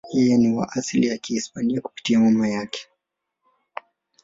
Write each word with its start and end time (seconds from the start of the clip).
Yeye 0.13 0.37
ni 0.37 0.51
wa 0.53 0.71
asili 0.71 1.07
ya 1.07 1.17
Kihispania 1.17 1.81
kupitia 1.81 2.19
mama 2.19 2.47
yake. 2.49 2.87